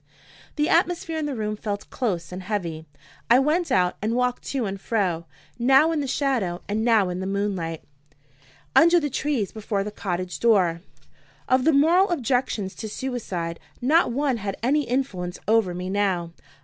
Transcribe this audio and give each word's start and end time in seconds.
The 0.55 0.67
atmosphere 0.67 1.19
in 1.19 1.27
the 1.27 1.35
room 1.35 1.55
felt 1.55 1.87
close 1.91 2.31
and 2.31 2.41
heavy. 2.41 2.87
I 3.29 3.37
went 3.37 3.71
out, 3.71 3.97
and 4.01 4.15
walked 4.15 4.41
to 4.45 4.65
and 4.65 4.81
fro 4.81 5.27
now 5.59 5.91
in 5.91 5.99
the 6.01 6.07
shadow, 6.07 6.63
and 6.67 6.83
now 6.83 7.09
in 7.09 7.19
the 7.19 7.27
moonlight 7.27 7.83
under 8.75 8.99
the 8.99 9.11
trees 9.11 9.51
before 9.51 9.83
the 9.83 9.91
cottage 9.91 10.39
door. 10.39 10.81
Of 11.47 11.65
the 11.65 11.71
moral 11.71 12.09
objections 12.09 12.73
to 12.77 12.89
suicide, 12.89 13.59
not 13.79 14.11
one 14.11 14.37
had 14.37 14.57
any 14.63 14.85
influence 14.85 15.37
over 15.47 15.71
me 15.75 15.87
now. 15.87 16.31